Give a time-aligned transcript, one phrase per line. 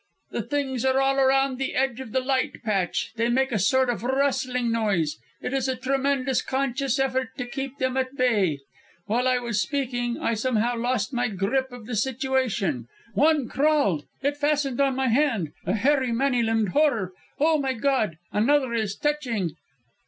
[0.31, 3.87] "The things are all around the edge of the light patch; they make a sort
[3.87, 5.19] of rustling noise.
[5.43, 8.61] It is a tremendous, conscious effort to keep them at bay.
[9.05, 12.87] While I was speaking, I somehow lost my grip of the situation.
[13.13, 14.05] One crawled...
[14.23, 15.53] it fastened on my hand...
[15.67, 17.13] a hairy, many limbed horror....
[17.39, 18.17] Oh, my God!
[18.31, 19.51] another is touching...."